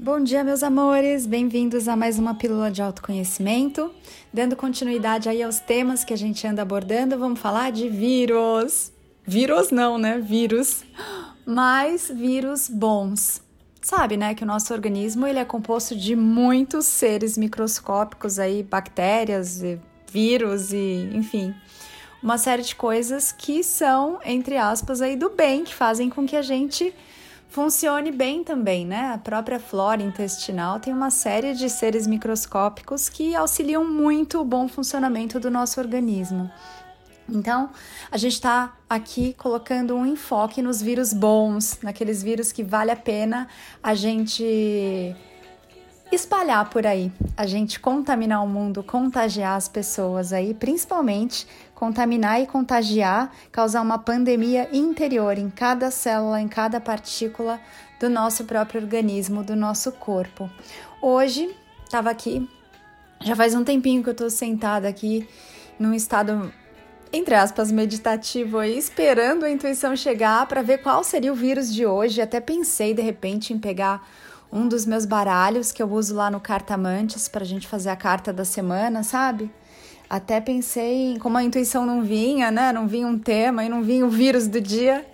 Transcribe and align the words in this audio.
Bom 0.00 0.20
dia, 0.20 0.44
meus 0.44 0.62
amores! 0.62 1.26
Bem-vindos 1.26 1.88
a 1.88 1.96
mais 1.96 2.20
uma 2.20 2.32
pílula 2.32 2.70
de 2.70 2.80
autoconhecimento. 2.80 3.92
Dando 4.32 4.54
continuidade 4.54 5.28
aí 5.28 5.42
aos 5.42 5.58
temas 5.58 6.04
que 6.04 6.14
a 6.14 6.16
gente 6.16 6.46
anda 6.46 6.62
abordando, 6.62 7.18
vamos 7.18 7.40
falar 7.40 7.72
de 7.72 7.88
vírus. 7.88 8.92
Vírus 9.26 9.72
não, 9.72 9.98
né? 9.98 10.20
Vírus. 10.20 10.84
Mas 11.44 12.08
vírus 12.14 12.68
bons. 12.68 13.42
Sabe, 13.82 14.16
né, 14.16 14.36
que 14.36 14.44
o 14.44 14.46
nosso 14.46 14.72
organismo 14.72 15.26
ele 15.26 15.40
é 15.40 15.44
composto 15.44 15.96
de 15.96 16.14
muitos 16.14 16.86
seres 16.86 17.36
microscópicos 17.36 18.38
aí, 18.38 18.62
bactérias, 18.62 19.60
vírus 20.12 20.72
e, 20.72 21.10
enfim, 21.12 21.52
uma 22.22 22.38
série 22.38 22.62
de 22.62 22.76
coisas 22.76 23.32
que 23.32 23.64
são, 23.64 24.20
entre 24.24 24.56
aspas, 24.56 25.02
aí 25.02 25.16
do 25.16 25.30
bem, 25.30 25.64
que 25.64 25.74
fazem 25.74 26.08
com 26.08 26.24
que 26.24 26.36
a 26.36 26.42
gente 26.42 26.94
funcione 27.48 28.12
bem 28.12 28.44
também, 28.44 28.86
né? 28.86 29.12
A 29.12 29.18
própria 29.18 29.58
flora 29.58 30.02
intestinal 30.02 30.78
tem 30.78 30.92
uma 30.92 31.10
série 31.10 31.54
de 31.54 31.68
seres 31.68 32.06
microscópicos 32.06 33.08
que 33.08 33.34
auxiliam 33.34 33.84
muito 33.84 34.40
o 34.40 34.44
bom 34.44 34.68
funcionamento 34.68 35.40
do 35.40 35.50
nosso 35.50 35.80
organismo. 35.80 36.50
Então, 37.28 37.70
a 38.10 38.16
gente 38.16 38.34
está 38.34 38.74
aqui 38.88 39.34
colocando 39.34 39.94
um 39.94 40.06
enfoque 40.06 40.62
nos 40.62 40.80
vírus 40.80 41.12
bons, 41.12 41.78
naqueles 41.82 42.22
vírus 42.22 42.52
que 42.52 42.62
vale 42.62 42.90
a 42.90 42.96
pena 42.96 43.48
a 43.82 43.94
gente 43.94 45.14
espalhar 46.10 46.68
por 46.70 46.86
aí, 46.86 47.12
a 47.36 47.46
gente 47.46 47.78
contaminar 47.78 48.42
o 48.42 48.48
mundo, 48.48 48.82
contagiar 48.82 49.56
as 49.56 49.68
pessoas 49.68 50.32
aí, 50.32 50.54
principalmente 50.54 51.46
contaminar 51.74 52.40
e 52.40 52.46
contagiar, 52.46 53.32
causar 53.52 53.82
uma 53.82 53.98
pandemia 53.98 54.68
interior 54.72 55.38
em 55.38 55.48
cada 55.48 55.92
célula, 55.92 56.40
em 56.40 56.48
cada 56.48 56.80
partícula 56.80 57.60
do 58.00 58.10
nosso 58.10 58.44
próprio 58.44 58.82
organismo, 58.82 59.44
do 59.44 59.54
nosso 59.54 59.92
corpo. 59.92 60.50
Hoje, 61.00 61.54
estava 61.84 62.10
aqui, 62.10 62.48
já 63.20 63.36
faz 63.36 63.54
um 63.54 63.62
tempinho 63.62 64.02
que 64.02 64.08
eu 64.08 64.12
estou 64.12 64.28
sentada 64.28 64.88
aqui 64.88 65.28
num 65.78 65.94
estado 65.94 66.52
entre 67.12 67.34
aspas, 67.34 67.72
meditativo 67.72 68.58
aí, 68.58 68.76
esperando 68.76 69.44
a 69.44 69.50
intuição 69.50 69.96
chegar 69.96 70.46
para 70.46 70.62
ver 70.62 70.78
qual 70.78 71.02
seria 71.02 71.32
o 71.32 71.34
vírus 71.34 71.72
de 71.72 71.86
hoje. 71.86 72.20
Até 72.20 72.40
pensei 72.40 72.92
de 72.92 73.00
repente 73.00 73.52
em 73.52 73.58
pegar 73.58 74.06
um 74.52 74.66
dos 74.66 74.86
meus 74.86 75.04
baralhos 75.04 75.72
que 75.72 75.82
eu 75.82 75.90
uso 75.90 76.14
lá 76.14 76.30
no 76.30 76.40
Cartamantes 76.40 77.28
para 77.28 77.42
a 77.42 77.46
gente 77.46 77.66
fazer 77.66 77.90
a 77.90 77.96
carta 77.96 78.32
da 78.32 78.44
semana, 78.44 79.02
sabe? 79.02 79.50
Até 80.08 80.40
pensei 80.40 81.12
em 81.12 81.18
como 81.18 81.36
a 81.36 81.42
intuição 81.42 81.84
não 81.84 82.02
vinha, 82.02 82.50
né? 82.50 82.72
Não 82.72 82.88
vinha 82.88 83.06
um 83.06 83.18
tema 83.18 83.64
e 83.64 83.68
não 83.68 83.82
vinha 83.82 84.06
o 84.06 84.10
vírus 84.10 84.48
do 84.48 84.60
dia. 84.60 85.06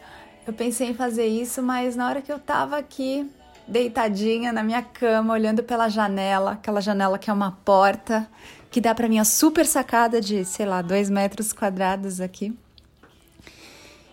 Eu 0.46 0.52
pensei 0.52 0.90
em 0.90 0.94
fazer 0.94 1.26
isso, 1.26 1.62
mas 1.62 1.96
na 1.96 2.08
hora 2.08 2.22
que 2.22 2.30
eu 2.30 2.38
tava 2.38 2.76
aqui 2.76 3.28
deitadinha 3.66 4.52
na 4.52 4.62
minha 4.62 4.82
cama, 4.82 5.32
olhando 5.32 5.62
pela 5.62 5.88
janela, 5.88 6.52
aquela 6.52 6.80
janela 6.80 7.18
que 7.18 7.30
é 7.30 7.32
uma 7.32 7.52
porta, 7.64 8.28
que 8.70 8.80
dá 8.80 8.94
para 8.94 9.08
minha 9.08 9.24
super 9.24 9.66
sacada 9.66 10.20
de, 10.20 10.44
sei 10.44 10.66
lá, 10.66 10.82
dois 10.82 11.08
metros 11.08 11.52
quadrados 11.52 12.20
aqui. 12.20 12.54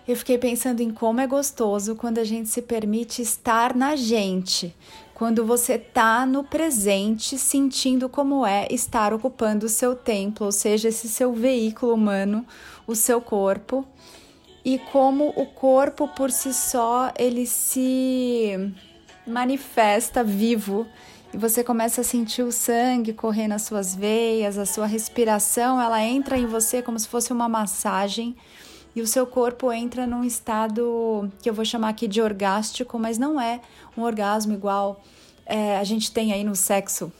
Eu 0.08 0.16
fiquei 0.16 0.38
pensando 0.38 0.82
em 0.82 0.92
como 0.92 1.22
é 1.22 1.28
gostoso 1.28 1.96
quando 1.96 2.18
a 2.18 2.24
gente 2.24 2.50
se 2.50 2.62
permite 2.62 3.22
estar 3.22 3.76
na 3.76 3.96
gente, 3.96 4.76
quando 5.22 5.46
você 5.46 5.78
tá 5.78 6.26
no 6.26 6.44
presente, 6.44 7.38
sentindo 7.38 8.10
como 8.10 8.44
é 8.44 8.68
estar 8.72 9.14
ocupando 9.14 9.68
o 9.68 9.70
seu 9.70 9.96
templo, 9.96 10.48
ou 10.48 10.52
seja, 10.52 10.90
esse 10.90 11.08
seu 11.08 11.32
veículo 11.32 11.94
humano, 11.94 12.44
o 12.88 12.96
seu 12.96 13.22
corpo, 13.22 13.86
e 14.66 14.80
como 14.92 15.30
o 15.36 15.46
corpo 15.46 16.08
por 16.08 16.32
si 16.32 16.52
só 16.52 17.14
ele 17.20 17.46
se 17.46 18.74
manifesta 19.28 20.24
vivo 20.24 20.88
e 21.32 21.38
você 21.38 21.64
começa 21.64 22.02
a 22.02 22.04
sentir 22.04 22.42
o 22.42 22.52
sangue 22.52 23.14
correr 23.14 23.48
nas 23.48 23.62
suas 23.62 23.94
veias, 23.94 24.58
a 24.58 24.66
sua 24.66 24.88
respiração, 24.88 25.80
ela 25.80 26.04
entra 26.04 26.36
em 26.36 26.48
você 26.48 26.82
como 26.82 26.98
se 26.98 27.08
fosse 27.08 27.32
uma 27.32 27.48
massagem 27.48 28.36
e 28.96 29.02
o 29.02 29.07
seu 29.07 29.25
corpo 29.25 29.72
entra 29.72 30.06
num 30.06 30.24
estado 30.24 31.31
que 31.41 31.50
eu 31.50 31.53
vou 31.53 31.63
chamar 31.63 31.90
aqui 31.90 32.07
de 32.07 32.22
orgástico, 32.22 33.00
mas 33.00 33.18
não 33.18 33.40
é 33.40 33.62
um 33.97 34.02
orgasmo 34.02 34.53
igual 34.53 35.02
é, 35.46 35.78
a 35.78 35.84
gente 35.84 36.12
tem 36.12 36.34
aí 36.34 36.44
no 36.44 36.56
sexo. 36.56 37.12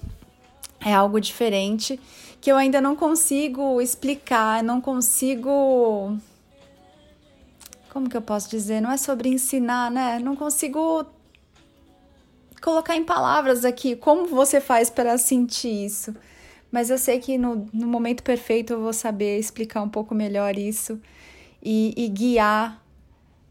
É 0.84 0.94
algo 0.94 1.20
diferente 1.20 2.00
que 2.42 2.52
eu 2.52 2.58
ainda 2.58 2.82
não 2.82 2.96
consigo 2.96 3.80
explicar, 3.80 4.64
não 4.64 4.82
consigo. 4.82 6.18
Como 7.90 8.10
que 8.10 8.18
eu 8.18 8.22
posso 8.22 8.50
dizer? 8.50 8.82
Não 8.82 8.92
é 8.92 8.98
sobre 8.98 9.30
ensinar, 9.30 9.92
né? 9.92 10.20
Não 10.20 10.36
consigo 10.36 11.06
colocar 12.62 12.96
em 12.96 13.04
palavras 13.04 13.64
aqui 13.64 13.96
como 13.96 14.28
você 14.28 14.60
faz 14.60 14.90
para 14.90 15.18
sentir 15.18 15.86
isso. 15.86 16.16
Mas 16.72 16.90
eu 16.90 16.98
sei 16.98 17.20
que 17.20 17.38
no, 17.38 17.68
no 17.72 17.88
momento 17.88 18.24
perfeito 18.24 18.74
eu 18.74 18.82
vou 18.82 18.94
saber 18.94 19.38
explicar 19.38 19.82
um 19.82 19.90
pouco 19.90 20.16
melhor 20.16 20.58
isso 20.58 21.00
e, 21.62 21.94
e 21.96 22.08
guiar 22.08 22.82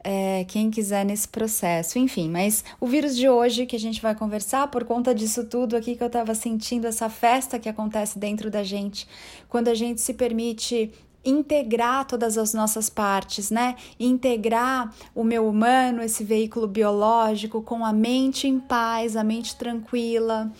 é, 0.03 0.44
quem 0.44 0.71
quiser 0.71 1.04
nesse 1.04 1.28
processo. 1.28 1.98
Enfim, 1.98 2.28
mas 2.28 2.65
o 2.81 2.87
vírus 2.87 3.16
de 3.16 3.28
hoje 3.28 3.66
que 3.66 3.76
a 3.76 3.81
gente 3.81 4.00
vai 4.00 4.15
conversar, 4.15 4.69
por 4.69 4.84
conta 4.84 5.15
disso 5.15 5.44
tudo 5.44 5.76
aqui 5.76 5.94
que 5.94 6.03
eu 6.03 6.09
estava 6.09 6.34
sentindo, 6.34 6.87
essa 6.87 7.09
festa 7.09 7.59
que 7.59 7.69
acontece 7.69 8.19
dentro 8.19 8.50
da 8.50 8.62
gente, 8.62 9.06
quando 9.48 9.69
a 9.69 9.75
gente 9.75 10.00
se 10.00 10.15
permite 10.15 10.91
integrar 11.22 12.06
todas 12.06 12.38
as 12.38 12.54
nossas 12.54 12.88
partes, 12.88 13.50
né? 13.50 13.76
Integrar 13.98 14.91
o 15.15 15.22
meu 15.22 15.47
humano, 15.47 16.03
esse 16.03 16.25
veículo 16.25 16.66
biológico, 16.66 17.60
com 17.60 17.84
a 17.84 17.92
mente 17.92 18.48
em 18.48 18.59
paz, 18.59 19.16
a 19.16 19.22
mente 19.22 19.54
tranquila, 19.56 20.50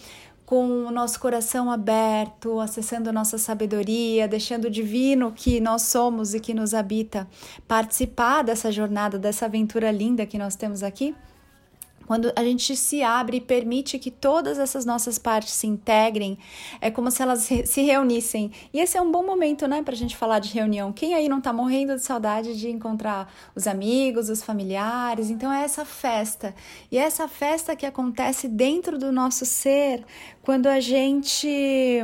com 0.51 0.85
o 0.85 0.91
nosso 0.91 1.21
coração 1.21 1.71
aberto, 1.71 2.59
acessando 2.59 3.13
nossa 3.13 3.39
sabedoria, 3.39 4.27
deixando 4.27 4.65
o 4.65 4.71
divino 4.71 5.31
que 5.31 5.61
nós 5.61 5.83
somos 5.83 6.35
e 6.35 6.41
que 6.41 6.53
nos 6.53 6.75
habita 6.75 7.29
participar 7.69 8.43
dessa 8.43 8.73
jornada, 8.73 9.17
dessa 9.17 9.45
aventura 9.45 9.93
linda 9.93 10.27
que 10.27 10.37
nós 10.37 10.57
temos 10.57 10.83
aqui. 10.83 11.15
Quando 12.11 12.33
a 12.35 12.43
gente 12.43 12.75
se 12.75 13.05
abre 13.05 13.37
e 13.37 13.41
permite 13.41 13.97
que 13.97 14.11
todas 14.11 14.59
essas 14.59 14.85
nossas 14.85 15.17
partes 15.17 15.53
se 15.53 15.69
integrem, 15.69 16.37
é 16.81 16.91
como 16.91 17.09
se 17.09 17.23
elas 17.23 17.49
se 17.65 17.83
reunissem. 17.83 18.51
E 18.75 18.81
esse 18.81 18.99
é 18.99 19.01
um 19.01 19.13
bom 19.13 19.25
momento, 19.25 19.69
né, 19.69 19.81
para 19.81 19.95
a 19.95 19.97
gente 19.97 20.17
falar 20.17 20.41
de 20.41 20.53
reunião. 20.53 20.93
Quem 20.93 21.15
aí 21.15 21.29
não 21.29 21.39
está 21.39 21.53
morrendo 21.53 21.95
de 21.95 22.03
saudade 22.03 22.59
de 22.59 22.69
encontrar 22.69 23.33
os 23.55 23.69
amigos, 23.69 24.29
os 24.29 24.43
familiares? 24.43 25.31
Então 25.31 25.53
é 25.53 25.63
essa 25.63 25.85
festa. 25.85 26.53
E 26.91 26.99
é 26.99 27.03
essa 27.03 27.29
festa 27.29 27.77
que 27.77 27.87
acontece 27.87 28.49
dentro 28.49 28.99
do 28.99 29.13
nosso 29.13 29.47
ser 29.47 30.05
quando 30.43 30.67
a 30.67 30.81
gente 30.81 32.03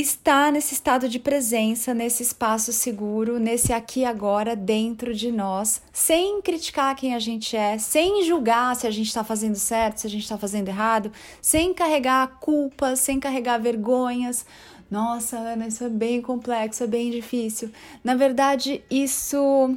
está 0.00 0.50
nesse 0.50 0.74
estado 0.74 1.08
de 1.08 1.18
presença, 1.18 1.92
nesse 1.92 2.22
espaço 2.22 2.72
seguro, 2.72 3.38
nesse 3.38 3.72
aqui 3.72 4.04
agora 4.04 4.54
dentro 4.54 5.14
de 5.14 5.32
nós, 5.32 5.82
sem 5.92 6.40
criticar 6.40 6.94
quem 6.94 7.14
a 7.14 7.18
gente 7.18 7.56
é, 7.56 7.78
sem 7.78 8.24
julgar 8.24 8.76
se 8.76 8.86
a 8.86 8.90
gente 8.90 9.08
está 9.08 9.24
fazendo 9.24 9.56
certo, 9.56 9.98
se 9.98 10.06
a 10.06 10.10
gente 10.10 10.22
está 10.22 10.38
fazendo 10.38 10.68
errado, 10.68 11.10
sem 11.42 11.74
carregar 11.74 12.38
culpas, 12.38 13.00
sem 13.00 13.18
carregar 13.18 13.58
vergonhas. 13.58 14.46
Nossa, 14.90 15.36
Ana, 15.36 15.68
isso 15.68 15.84
é 15.84 15.88
bem 15.88 16.22
complexo, 16.22 16.84
é 16.84 16.86
bem 16.86 17.10
difícil. 17.10 17.70
Na 18.02 18.14
verdade, 18.14 18.82
isso 18.90 19.76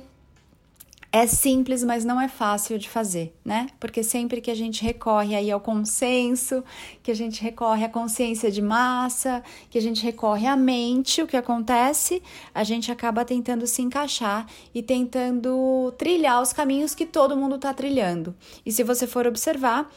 é 1.14 1.28
simples, 1.28 1.84
mas 1.84 2.06
não 2.06 2.22
é 2.22 2.30
fácil 2.30 2.80
de 2.80 2.90
fazer, 2.90 3.36
né? 3.44 3.68
Porque 3.80 4.02
sempre 4.02 4.40
que 4.40 4.50
a 4.50 4.56
gente 4.56 4.82
recorre 4.82 5.36
aí 5.36 5.52
ao 5.52 5.60
consenso, 5.60 6.64
que 7.04 7.12
a 7.12 7.14
gente 7.14 7.42
recorre 7.42 7.84
à 7.84 7.90
consciência 7.90 8.50
de 8.50 8.62
massa, 8.62 9.44
que 9.70 9.78
a 9.78 9.82
gente 9.82 10.02
recorre 10.04 10.48
à 10.48 10.56
mente, 10.56 11.22
o 11.22 11.28
que 11.28 11.36
acontece? 11.36 12.24
A 12.56 12.64
gente 12.64 12.94
acaba 12.94 13.26
tentando 13.26 13.68
se 13.68 13.82
encaixar 13.82 14.48
e 14.74 14.82
tentando 14.82 15.94
trilhar 15.98 16.42
os 16.42 16.54
caminhos 16.54 16.96
que 16.96 17.06
todo 17.06 17.36
mundo 17.36 17.56
está 17.56 17.74
trilhando. 17.74 18.34
E 18.66 18.72
se 18.72 18.82
você 18.82 19.06
for 19.06 19.28
observar, 19.28 19.92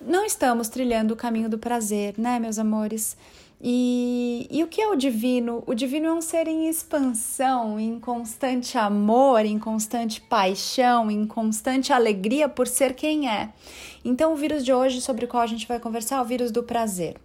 não 0.00 0.24
estamos 0.24 0.68
trilhando 0.68 1.12
o 1.12 1.16
caminho 1.16 1.50
do 1.50 1.58
prazer, 1.58 2.14
né, 2.16 2.38
meus 2.38 2.58
amores? 2.58 3.18
E, 3.60 4.46
e 4.50 4.62
o 4.62 4.66
que 4.66 4.80
é 4.80 4.88
o 4.88 4.94
divino? 4.94 5.62
O 5.66 5.74
divino 5.74 6.06
é 6.06 6.12
um 6.12 6.20
ser 6.20 6.46
em 6.48 6.68
expansão, 6.68 7.80
em 7.80 7.98
constante 7.98 8.76
amor, 8.76 9.44
em 9.46 9.58
constante 9.58 10.20
paixão, 10.20 11.10
em 11.10 11.26
constante 11.26 11.92
alegria 11.92 12.48
por 12.48 12.66
ser 12.66 12.94
quem 12.94 13.28
é. 13.28 13.50
Então, 14.04 14.32
o 14.32 14.36
vírus 14.36 14.64
de 14.64 14.72
hoje 14.72 15.00
sobre 15.00 15.24
o 15.24 15.28
qual 15.28 15.42
a 15.42 15.46
gente 15.46 15.66
vai 15.66 15.80
conversar 15.80 16.16
é 16.16 16.20
o 16.20 16.24
vírus 16.24 16.50
do 16.50 16.62
prazer. 16.62 17.16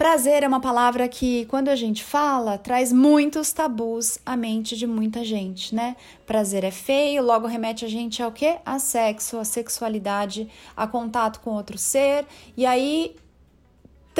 Prazer 0.00 0.42
é 0.42 0.48
uma 0.48 0.60
palavra 0.60 1.06
que, 1.08 1.44
quando 1.44 1.68
a 1.68 1.76
gente 1.76 2.02
fala, 2.02 2.56
traz 2.56 2.90
muitos 2.90 3.52
tabus 3.52 4.18
à 4.24 4.34
mente 4.34 4.74
de 4.74 4.86
muita 4.86 5.22
gente, 5.22 5.74
né? 5.74 5.94
Prazer 6.26 6.64
é 6.64 6.70
feio, 6.70 7.22
logo 7.22 7.46
remete 7.46 7.84
a 7.84 7.88
gente 7.88 8.22
ao 8.22 8.32
quê? 8.32 8.56
A 8.64 8.78
sexo, 8.78 9.36
a 9.36 9.44
sexualidade, 9.44 10.48
a 10.74 10.86
contato 10.86 11.40
com 11.40 11.50
outro 11.50 11.76
ser. 11.76 12.24
E 12.56 12.64
aí 12.64 13.14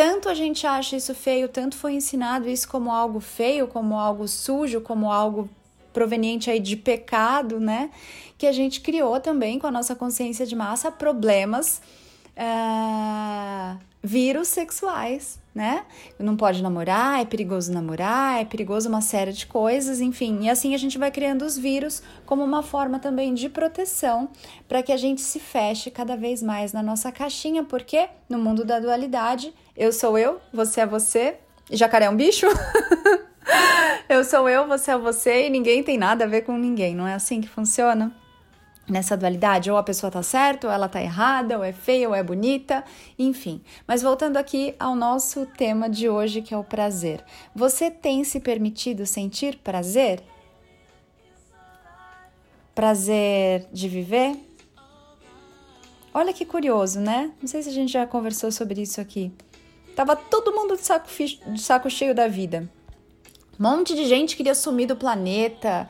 tanto 0.00 0.30
a 0.30 0.34
gente 0.34 0.66
acha 0.66 0.96
isso 0.96 1.14
feio, 1.14 1.46
tanto 1.46 1.76
foi 1.76 1.92
ensinado 1.92 2.48
isso 2.48 2.66
como 2.66 2.90
algo 2.90 3.20
feio, 3.20 3.68
como 3.68 3.98
algo 3.98 4.26
sujo, 4.26 4.80
como 4.80 5.12
algo 5.12 5.50
proveniente 5.92 6.50
aí 6.50 6.58
de 6.58 6.74
pecado, 6.76 7.60
né? 7.60 7.90
Que 8.38 8.46
a 8.46 8.52
gente 8.52 8.80
criou 8.80 9.20
também 9.20 9.58
com 9.58 9.66
a 9.66 9.70
nossa 9.70 9.94
consciência 9.94 10.46
de 10.46 10.54
massa 10.54 10.90
problemas 10.90 11.82
uh, 12.34 13.78
vírus 14.02 14.48
sexuais, 14.48 15.38
né? 15.54 15.84
Não 16.18 16.36
pode 16.36 16.62
namorar, 16.62 17.20
é 17.20 17.24
perigoso 17.24 17.72
namorar, 17.72 18.40
é 18.40 18.44
perigoso 18.44 18.88
uma 18.88 19.00
série 19.00 19.32
de 19.32 19.46
coisas, 19.46 20.00
enfim. 20.00 20.44
E 20.44 20.50
assim 20.50 20.74
a 20.74 20.78
gente 20.78 20.96
vai 20.96 21.10
criando 21.10 21.44
os 21.44 21.58
vírus 21.58 22.02
como 22.24 22.44
uma 22.44 22.62
forma 22.62 22.98
também 22.98 23.34
de 23.34 23.48
proteção 23.48 24.28
para 24.68 24.82
que 24.82 24.92
a 24.92 24.96
gente 24.96 25.20
se 25.20 25.40
feche 25.40 25.90
cada 25.90 26.16
vez 26.16 26.42
mais 26.42 26.72
na 26.72 26.82
nossa 26.82 27.10
caixinha, 27.10 27.64
porque 27.64 28.08
no 28.28 28.38
mundo 28.38 28.64
da 28.64 28.78
dualidade, 28.78 29.52
eu 29.76 29.92
sou 29.92 30.16
eu, 30.16 30.40
você 30.52 30.82
é 30.82 30.86
você, 30.86 31.36
jacaré 31.70 32.06
é 32.06 32.10
um 32.10 32.16
bicho? 32.16 32.46
eu 34.08 34.24
sou 34.24 34.48
eu, 34.48 34.68
você 34.68 34.92
é 34.92 34.98
você 34.98 35.46
e 35.46 35.50
ninguém 35.50 35.82
tem 35.82 35.98
nada 35.98 36.24
a 36.24 36.28
ver 36.28 36.42
com 36.42 36.56
ninguém, 36.56 36.94
não 36.94 37.06
é 37.06 37.14
assim 37.14 37.40
que 37.40 37.48
funciona? 37.48 38.14
Nessa 38.90 39.16
dualidade, 39.16 39.70
ou 39.70 39.76
a 39.76 39.82
pessoa 39.82 40.10
tá 40.10 40.22
certa, 40.22 40.66
ou 40.66 40.72
ela 40.72 40.88
tá 40.88 41.00
errada, 41.00 41.56
ou 41.56 41.64
é 41.64 41.72
feia, 41.72 42.08
ou 42.08 42.14
é 42.14 42.22
bonita, 42.22 42.84
enfim. 43.18 43.62
Mas 43.86 44.02
voltando 44.02 44.36
aqui 44.36 44.74
ao 44.78 44.94
nosso 44.94 45.46
tema 45.46 45.88
de 45.88 46.08
hoje, 46.08 46.42
que 46.42 46.52
é 46.52 46.58
o 46.58 46.64
prazer. 46.64 47.24
Você 47.54 47.90
tem 47.90 48.24
se 48.24 48.40
permitido 48.40 49.06
sentir 49.06 49.58
prazer? 49.58 50.22
Prazer 52.74 53.66
de 53.72 53.88
viver? 53.88 54.36
Olha 56.12 56.32
que 56.32 56.44
curioso, 56.44 56.98
né? 56.98 57.30
Não 57.40 57.48
sei 57.48 57.62
se 57.62 57.68
a 57.68 57.72
gente 57.72 57.92
já 57.92 58.06
conversou 58.06 58.50
sobre 58.50 58.82
isso 58.82 59.00
aqui. 59.00 59.32
Tava 59.94 60.16
todo 60.16 60.52
mundo 60.52 60.76
de 60.76 60.82
saco, 60.82 61.08
de 61.08 61.60
saco 61.60 61.88
cheio 61.88 62.14
da 62.14 62.26
vida. 62.26 62.68
Um 63.58 63.62
monte 63.62 63.94
de 63.94 64.06
gente 64.06 64.36
queria 64.36 64.54
sumir 64.54 64.86
do 64.86 64.96
planeta 64.96 65.86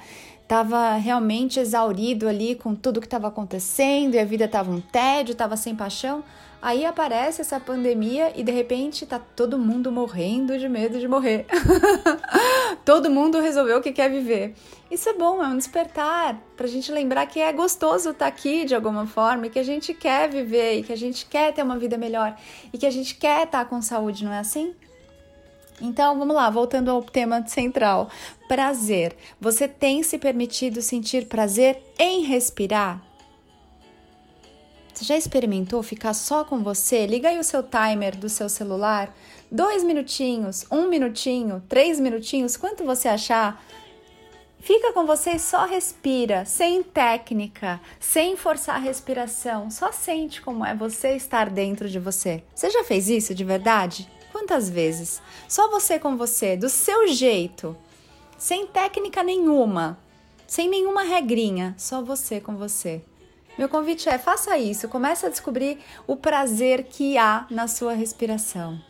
estava 0.50 0.96
realmente 0.96 1.60
exaurido 1.60 2.26
ali 2.26 2.56
com 2.56 2.74
tudo 2.74 3.00
que 3.00 3.06
estava 3.06 3.28
acontecendo 3.28 4.16
e 4.16 4.18
a 4.18 4.24
vida 4.24 4.46
estava 4.46 4.68
um 4.68 4.80
tédio, 4.80 5.30
estava 5.30 5.56
sem 5.56 5.76
paixão. 5.76 6.24
Aí 6.60 6.84
aparece 6.84 7.40
essa 7.40 7.60
pandemia 7.60 8.32
e 8.34 8.42
de 8.42 8.50
repente 8.50 9.06
tá 9.06 9.20
todo 9.36 9.56
mundo 9.56 9.92
morrendo 9.92 10.58
de 10.58 10.68
medo 10.68 10.98
de 10.98 11.06
morrer. 11.06 11.46
todo 12.84 13.08
mundo 13.08 13.40
resolveu 13.40 13.80
que 13.80 13.92
quer 13.92 14.10
viver. 14.10 14.56
Isso 14.90 15.08
é 15.08 15.12
bom, 15.12 15.40
é 15.40 15.46
um 15.46 15.56
despertar 15.56 16.36
para 16.56 16.66
a 16.66 16.68
gente 16.68 16.90
lembrar 16.90 17.26
que 17.26 17.38
é 17.38 17.52
gostoso 17.52 18.10
estar 18.10 18.24
tá 18.24 18.26
aqui 18.26 18.64
de 18.64 18.74
alguma 18.74 19.06
forma 19.06 19.46
e 19.46 19.50
que 19.50 19.58
a 19.60 19.62
gente 19.62 19.94
quer 19.94 20.28
viver 20.28 20.80
e 20.80 20.82
que 20.82 20.92
a 20.92 20.96
gente 20.96 21.26
quer 21.26 21.54
ter 21.54 21.62
uma 21.62 21.78
vida 21.78 21.96
melhor 21.96 22.36
e 22.72 22.76
que 22.76 22.86
a 22.86 22.90
gente 22.90 23.14
quer 23.14 23.44
estar 23.44 23.60
tá 23.60 23.64
com 23.64 23.80
saúde, 23.80 24.24
não 24.24 24.32
é 24.32 24.40
assim? 24.40 24.74
Então, 25.80 26.18
vamos 26.18 26.36
lá, 26.36 26.50
voltando 26.50 26.90
ao 26.90 27.02
tema 27.02 27.46
central. 27.46 28.10
Prazer. 28.46 29.16
Você 29.40 29.66
tem 29.66 30.02
se 30.02 30.18
permitido 30.18 30.82
sentir 30.82 31.26
prazer 31.26 31.82
em 31.98 32.24
respirar? 32.24 33.02
Você 34.92 35.04
já 35.04 35.16
experimentou 35.16 35.82
ficar 35.82 36.12
só 36.12 36.44
com 36.44 36.62
você? 36.62 37.06
Liga 37.06 37.30
aí 37.30 37.38
o 37.38 37.44
seu 37.44 37.62
timer 37.62 38.16
do 38.16 38.28
seu 38.28 38.50
celular. 38.50 39.14
Dois 39.50 39.82
minutinhos, 39.82 40.66
um 40.70 40.88
minutinho, 40.88 41.62
três 41.68 41.98
minutinhos, 41.98 42.56
quanto 42.56 42.84
você 42.84 43.08
achar? 43.08 43.64
Fica 44.60 44.92
com 44.92 45.06
você 45.06 45.30
e 45.30 45.38
só 45.38 45.64
respira, 45.64 46.44
sem 46.44 46.82
técnica, 46.82 47.80
sem 47.98 48.36
forçar 48.36 48.76
a 48.76 48.78
respiração. 48.78 49.70
Só 49.70 49.90
sente 49.90 50.42
como 50.42 50.66
é 50.66 50.74
você 50.74 51.16
estar 51.16 51.48
dentro 51.48 51.88
de 51.88 51.98
você. 51.98 52.44
Você 52.54 52.68
já 52.68 52.84
fez 52.84 53.08
isso 53.08 53.34
de 53.34 53.42
verdade? 53.42 54.06
Quantas 54.40 54.70
vezes? 54.70 55.20
Só 55.46 55.68
você 55.68 55.98
com 55.98 56.16
você, 56.16 56.56
do 56.56 56.70
seu 56.70 57.06
jeito, 57.08 57.76
sem 58.38 58.66
técnica 58.66 59.22
nenhuma, 59.22 59.98
sem 60.46 60.66
nenhuma 60.66 61.02
regrinha, 61.02 61.74
só 61.76 62.00
você 62.00 62.40
com 62.40 62.56
você. 62.56 63.02
Meu 63.58 63.68
convite 63.68 64.08
é: 64.08 64.16
faça 64.16 64.56
isso, 64.56 64.88
comece 64.88 65.26
a 65.26 65.28
descobrir 65.28 65.78
o 66.06 66.16
prazer 66.16 66.84
que 66.84 67.18
há 67.18 67.46
na 67.50 67.68
sua 67.68 67.92
respiração. 67.92 68.80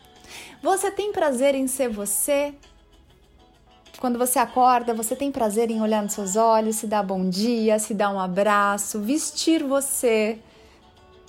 Você 0.63 0.89
tem 0.89 1.11
prazer 1.11 1.53
em 1.53 1.67
ser 1.67 1.89
você? 1.89 2.55
Quando 3.99 4.17
você 4.17 4.39
acorda, 4.39 4.93
você 4.93 5.17
tem 5.17 5.33
prazer 5.33 5.69
em 5.69 5.81
olhar 5.81 6.01
nos 6.01 6.13
seus 6.13 6.37
olhos, 6.37 6.77
se 6.77 6.87
dar 6.87 7.03
bom 7.03 7.29
dia, 7.29 7.77
se 7.77 7.93
dar 7.93 8.09
um 8.09 8.19
abraço, 8.21 9.01
vestir 9.01 9.61
você. 9.63 10.39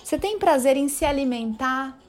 Você 0.01 0.17
tem 0.17 0.39
prazer 0.39 0.77
em 0.77 0.87
se 0.87 1.03
alimentar? 1.03 2.01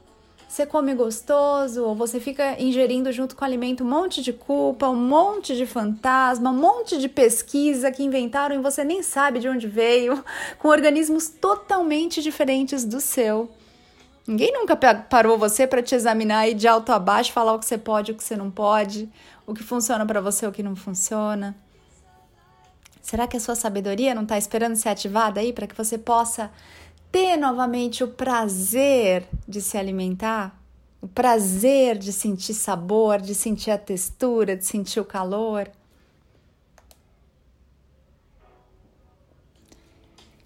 Você 0.55 0.65
come 0.65 0.93
gostoso 0.93 1.83
ou 1.83 1.93
você 1.93 2.17
fica 2.17 2.55
ingerindo 2.57 3.11
junto 3.11 3.35
com 3.35 3.41
o 3.41 3.45
alimento 3.45 3.83
um 3.83 3.87
monte 3.87 4.21
de 4.21 4.31
culpa, 4.31 4.87
um 4.87 4.95
monte 4.95 5.53
de 5.53 5.65
fantasma, 5.65 6.49
um 6.49 6.53
monte 6.53 6.97
de 6.97 7.09
pesquisa 7.09 7.91
que 7.91 8.01
inventaram 8.01 8.55
e 8.55 8.59
você 8.59 8.81
nem 8.81 9.03
sabe 9.03 9.39
de 9.39 9.49
onde 9.49 9.67
veio, 9.67 10.23
com 10.57 10.69
organismos 10.69 11.27
totalmente 11.27 12.21
diferentes 12.21 12.85
do 12.85 13.01
seu. 13.01 13.51
Ninguém 14.25 14.53
nunca 14.53 14.77
parou 14.77 15.37
você 15.37 15.67
para 15.67 15.83
te 15.83 15.93
examinar 15.93 16.39
aí 16.39 16.53
de 16.53 16.69
alto 16.69 16.93
a 16.93 16.99
baixo, 16.99 17.33
falar 17.33 17.53
o 17.53 17.59
que 17.59 17.65
você 17.65 17.77
pode, 17.77 18.13
o 18.13 18.15
que 18.15 18.23
você 18.23 18.37
não 18.37 18.49
pode, 18.49 19.09
o 19.45 19.53
que 19.53 19.61
funciona 19.61 20.05
para 20.05 20.21
você, 20.21 20.47
o 20.47 20.53
que 20.53 20.63
não 20.63 20.75
funciona. 20.75 21.53
Será 23.01 23.27
que 23.27 23.35
a 23.35 23.41
sua 23.41 23.55
sabedoria 23.55 24.15
não 24.15 24.23
está 24.23 24.37
esperando 24.37 24.77
ser 24.77 24.87
ativada 24.87 25.41
aí 25.41 25.51
para 25.51 25.67
que 25.67 25.75
você 25.75 25.97
possa 25.97 26.49
ter 27.15 27.37
novamente 27.37 28.03
o 28.03 28.09
prazer 28.09 29.25
de 29.47 29.61
se 29.61 29.77
alimentar, 29.77 30.61
o 31.01 31.07
prazer 31.07 31.97
de 31.97 32.11
sentir 32.11 32.53
sabor, 32.53 33.21
de 33.21 33.33
sentir 33.33 33.71
a 33.71 33.77
textura, 33.77 34.53
de 34.53 34.65
sentir 34.65 34.99
o 34.99 35.05
calor. 35.05 35.71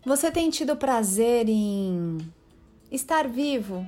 Você 0.06 0.30
tem 0.30 0.52
tido 0.52 0.76
prazer 0.76 1.50
em 1.50 2.20
estar 2.92 3.28
vivo, 3.28 3.84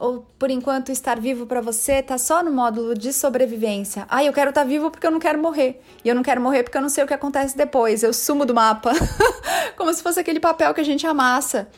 ou 0.00 0.26
por 0.38 0.50
enquanto 0.50 0.90
estar 0.90 1.20
vivo 1.20 1.44
para 1.44 1.60
você 1.60 2.02
tá 2.02 2.16
só 2.16 2.42
no 2.42 2.50
módulo 2.50 2.94
de 2.94 3.12
sobrevivência. 3.12 4.06
Ah, 4.08 4.24
eu 4.24 4.32
quero 4.32 4.48
estar 4.48 4.62
tá 4.62 4.66
vivo 4.66 4.90
porque 4.90 5.06
eu 5.06 5.10
não 5.10 5.20
quero 5.20 5.38
morrer. 5.38 5.82
E 6.02 6.08
eu 6.08 6.14
não 6.14 6.22
quero 6.22 6.40
morrer 6.40 6.62
porque 6.62 6.78
eu 6.78 6.80
não 6.80 6.88
sei 6.88 7.04
o 7.04 7.06
que 7.06 7.12
acontece 7.12 7.54
depois. 7.54 8.02
Eu 8.02 8.14
sumo 8.14 8.46
do 8.46 8.54
mapa. 8.54 8.92
Como 9.76 9.92
se 9.92 10.02
fosse 10.02 10.18
aquele 10.18 10.40
papel 10.40 10.72
que 10.72 10.80
a 10.80 10.84
gente 10.84 11.06
amassa, 11.06 11.68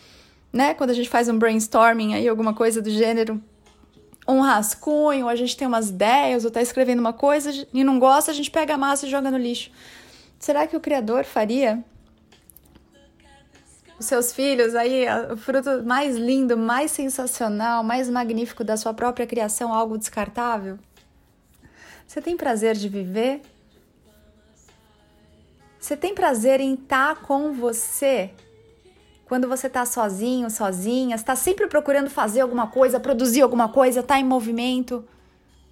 né? 0.52 0.72
Quando 0.72 0.90
a 0.90 0.94
gente 0.94 1.08
faz 1.08 1.28
um 1.28 1.36
brainstorming 1.36 2.14
aí, 2.14 2.28
alguma 2.28 2.54
coisa 2.54 2.80
do 2.80 2.90
gênero. 2.90 3.42
Um 4.26 4.38
rascunho, 4.40 5.28
a 5.28 5.34
gente 5.34 5.56
tem 5.56 5.66
umas 5.66 5.90
ideias, 5.90 6.44
ou 6.44 6.50
tá 6.50 6.62
escrevendo 6.62 7.00
uma 7.00 7.12
coisa 7.12 7.50
e 7.74 7.82
não 7.82 7.98
gosta, 7.98 8.30
a 8.30 8.34
gente 8.34 8.52
pega 8.52 8.74
a 8.74 8.78
massa 8.78 9.04
e 9.04 9.10
joga 9.10 9.32
no 9.32 9.36
lixo. 9.36 9.68
Será 10.38 10.64
que 10.64 10.76
o 10.76 10.80
criador 10.80 11.24
faria 11.24 11.84
seus 14.02 14.32
filhos 14.32 14.74
aí, 14.74 15.06
o 15.32 15.36
fruto 15.36 15.82
mais 15.84 16.16
lindo, 16.16 16.56
mais 16.56 16.90
sensacional, 16.90 17.82
mais 17.82 18.08
magnífico 18.08 18.62
da 18.62 18.76
sua 18.76 18.92
própria 18.92 19.26
criação, 19.26 19.72
algo 19.72 19.96
descartável? 19.96 20.78
Você 22.06 22.20
tem 22.20 22.36
prazer 22.36 22.74
de 22.74 22.88
viver? 22.88 23.40
Você 25.80 25.96
tem 25.96 26.14
prazer 26.14 26.60
em 26.60 26.74
estar 26.74 27.22
com 27.22 27.52
você? 27.52 28.30
Quando 29.24 29.48
você 29.48 29.66
está 29.66 29.86
sozinho, 29.86 30.50
sozinha, 30.50 31.16
está 31.16 31.34
sempre 31.34 31.66
procurando 31.66 32.10
fazer 32.10 32.42
alguma 32.42 32.66
coisa, 32.66 33.00
produzir 33.00 33.40
alguma 33.40 33.68
coisa, 33.68 34.00
está 34.00 34.18
em 34.20 34.24
movimento. 34.24 35.04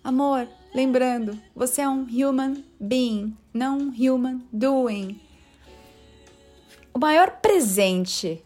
Amor, 0.02 0.48
lembrando, 0.74 1.38
você 1.54 1.82
é 1.82 1.88
um 1.88 2.06
human 2.10 2.64
being, 2.80 3.36
não 3.52 3.78
um 3.78 3.92
human 3.94 4.40
doing. 4.50 5.20
O 6.92 6.98
maior 6.98 7.30
presente, 7.40 8.44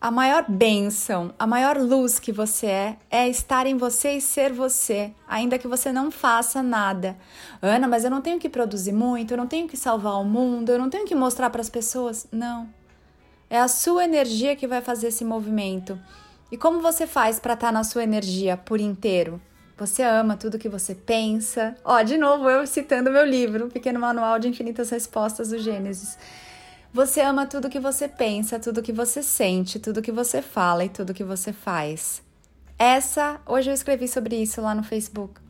a 0.00 0.10
maior 0.10 0.44
bênção, 0.48 1.32
a 1.38 1.46
maior 1.46 1.78
luz 1.78 2.18
que 2.18 2.32
você 2.32 2.66
é, 2.66 2.96
é 3.08 3.28
estar 3.28 3.66
em 3.66 3.76
você 3.76 4.14
e 4.14 4.20
ser 4.20 4.52
você, 4.52 5.12
ainda 5.28 5.58
que 5.58 5.68
você 5.68 5.92
não 5.92 6.10
faça 6.10 6.62
nada. 6.62 7.16
Ana, 7.62 7.86
mas 7.86 8.04
eu 8.04 8.10
não 8.10 8.20
tenho 8.20 8.40
que 8.40 8.48
produzir 8.48 8.92
muito, 8.92 9.32
eu 9.32 9.38
não 9.38 9.46
tenho 9.46 9.68
que 9.68 9.76
salvar 9.76 10.20
o 10.20 10.24
mundo, 10.24 10.70
eu 10.70 10.78
não 10.78 10.90
tenho 10.90 11.06
que 11.06 11.14
mostrar 11.14 11.48
para 11.50 11.60
as 11.60 11.70
pessoas. 11.70 12.26
Não. 12.32 12.68
É 13.48 13.60
a 13.60 13.68
sua 13.68 14.04
energia 14.04 14.56
que 14.56 14.66
vai 14.66 14.82
fazer 14.82 15.08
esse 15.08 15.24
movimento. 15.24 15.98
E 16.50 16.56
como 16.56 16.80
você 16.80 17.06
faz 17.06 17.38
para 17.38 17.54
estar 17.54 17.68
tá 17.68 17.72
na 17.72 17.84
sua 17.84 18.02
energia 18.02 18.56
por 18.56 18.80
inteiro? 18.80 19.40
Você 19.78 20.02
ama 20.02 20.36
tudo 20.36 20.58
que 20.58 20.68
você 20.68 20.94
pensa. 20.94 21.76
Ó, 21.84 22.02
de 22.02 22.16
novo 22.16 22.50
eu 22.50 22.66
citando 22.66 23.10
meu 23.10 23.24
livro, 23.24 23.68
Pequeno 23.68 24.00
Manual 24.00 24.38
de 24.38 24.48
Infinitas 24.48 24.90
Respostas 24.90 25.50
do 25.50 25.58
Gênesis. 25.58 26.18
Você 26.92 27.20
ama 27.20 27.46
tudo 27.46 27.68
que 27.68 27.80
você 27.80 28.08
pensa, 28.08 28.58
tudo 28.58 28.82
que 28.82 28.92
você 28.92 29.22
sente, 29.22 29.78
tudo 29.78 30.02
que 30.02 30.12
você 30.12 30.40
fala 30.40 30.84
e 30.84 30.88
tudo 30.88 31.14
que 31.14 31.24
você 31.24 31.52
faz. 31.52 32.22
Essa, 32.78 33.40
hoje 33.46 33.70
eu 33.70 33.74
escrevi 33.74 34.06
sobre 34.06 34.36
isso 34.36 34.60
lá 34.60 34.74
no 34.74 34.82
Facebook. 34.82 35.40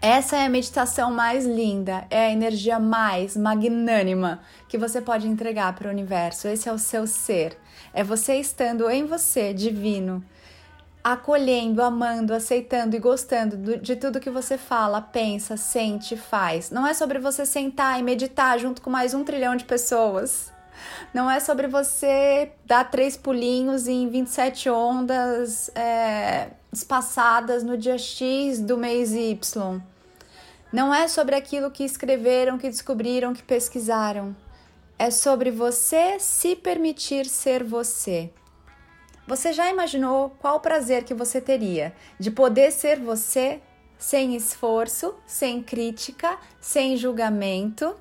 Essa 0.00 0.36
é 0.36 0.46
a 0.46 0.50
meditação 0.50 1.12
mais 1.12 1.46
linda, 1.46 2.04
é 2.10 2.26
a 2.26 2.32
energia 2.32 2.80
mais 2.80 3.36
magnânima 3.36 4.40
que 4.68 4.76
você 4.76 5.00
pode 5.00 5.28
entregar 5.28 5.72
para 5.76 5.86
o 5.86 5.92
universo. 5.92 6.48
Esse 6.48 6.68
é 6.68 6.72
o 6.72 6.78
seu 6.78 7.06
ser. 7.06 7.56
É 7.94 8.02
você 8.02 8.34
estando 8.34 8.90
em 8.90 9.06
você, 9.06 9.54
divino, 9.54 10.24
acolhendo, 11.02 11.82
amando, 11.82 12.32
aceitando 12.32 12.94
e 12.94 12.98
gostando 12.98 13.76
de 13.78 13.96
tudo 13.96 14.20
que 14.20 14.30
você 14.30 14.56
fala, 14.56 15.00
pensa, 15.00 15.56
sente, 15.56 16.16
faz. 16.16 16.70
Não 16.70 16.86
é 16.86 16.94
sobre 16.94 17.18
você 17.18 17.44
sentar 17.44 17.98
e 17.98 18.02
meditar 18.02 18.58
junto 18.58 18.80
com 18.80 18.88
mais 18.88 19.12
um 19.12 19.24
trilhão 19.24 19.56
de 19.56 19.64
pessoas. 19.64 20.52
Não 21.12 21.30
é 21.30 21.40
sobre 21.40 21.66
você 21.66 22.52
dar 22.64 22.90
três 22.90 23.16
pulinhos 23.16 23.88
em 23.88 24.08
27 24.08 24.70
ondas 24.70 25.70
é, 25.74 26.48
espaçadas 26.72 27.62
no 27.62 27.76
dia 27.76 27.98
X 27.98 28.60
do 28.60 28.76
mês 28.76 29.12
Y. 29.12 29.80
Não 30.72 30.94
é 30.94 31.06
sobre 31.06 31.34
aquilo 31.34 31.70
que 31.70 31.84
escreveram, 31.84 32.56
que 32.56 32.68
descobriram, 32.68 33.34
que 33.34 33.42
pesquisaram. 33.42 34.34
É 34.98 35.10
sobre 35.10 35.50
você 35.50 36.18
se 36.18 36.54
permitir 36.54 37.26
ser 37.26 37.62
você. 37.62 38.30
Você 39.26 39.52
já 39.52 39.70
imaginou 39.70 40.30
qual 40.40 40.56
o 40.56 40.60
prazer 40.60 41.04
que 41.04 41.14
você 41.14 41.40
teria 41.40 41.94
de 42.18 42.30
poder 42.30 42.72
ser 42.72 42.98
você 42.98 43.60
sem 43.96 44.34
esforço, 44.34 45.14
sem 45.24 45.62
crítica, 45.62 46.36
sem 46.60 46.96
julgamento, 46.96 47.94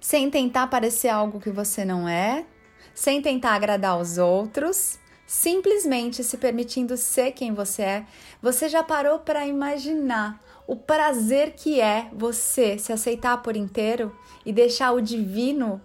sem 0.00 0.30
tentar 0.30 0.68
parecer 0.68 1.08
algo 1.08 1.40
que 1.40 1.50
você 1.50 1.84
não 1.84 2.08
é, 2.08 2.46
sem 2.94 3.20
tentar 3.20 3.54
agradar 3.54 3.98
os 3.98 4.16
outros, 4.16 4.98
simplesmente 5.26 6.22
se 6.22 6.38
permitindo 6.38 6.96
ser 6.96 7.32
quem 7.32 7.52
você 7.52 7.82
é? 7.82 8.06
Você 8.40 8.68
já 8.68 8.82
parou 8.82 9.18
para 9.18 9.46
imaginar 9.46 10.40
o 10.66 10.76
prazer 10.76 11.54
que 11.54 11.80
é 11.80 12.08
você 12.12 12.78
se 12.78 12.92
aceitar 12.92 13.42
por 13.42 13.56
inteiro 13.56 14.16
e 14.46 14.52
deixar 14.52 14.92
o 14.92 15.00
divino 15.00 15.80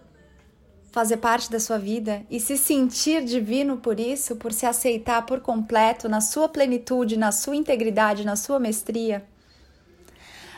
fazer 0.95 1.17
parte 1.17 1.51
da 1.51 1.59
sua 1.59 1.77
vida 1.77 2.25
e 2.31 2.39
se 2.39 2.57
sentir 2.57 3.21
divino 3.21 3.75
por 3.75 3.99
isso, 3.99 4.37
por 4.37 4.53
se 4.53 4.65
aceitar 4.65 5.25
por 5.25 5.41
completo, 5.41 6.07
na 6.07 6.21
sua 6.21 6.47
plenitude, 6.47 7.17
na 7.17 7.33
sua 7.33 7.53
integridade, 7.53 8.25
na 8.25 8.37
sua 8.37 8.59
mestria. 8.59 9.25